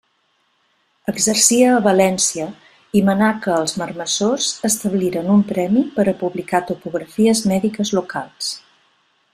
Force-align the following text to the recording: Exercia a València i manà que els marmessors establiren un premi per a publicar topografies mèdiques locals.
Exercia 1.11 1.67
a 1.73 1.81
València 1.87 2.47
i 2.99 3.03
manà 3.11 3.27
que 3.43 3.53
els 3.57 3.75
marmessors 3.83 4.49
establiren 4.71 5.29
un 5.37 5.45
premi 5.53 5.85
per 5.99 6.07
a 6.13 6.17
publicar 6.25 6.67
topografies 6.73 7.47
mèdiques 7.53 7.95
locals. 8.01 8.51